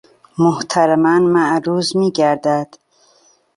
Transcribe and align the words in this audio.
محترما 0.37 1.19
معروض 1.19 1.95
میگردد 1.95 2.77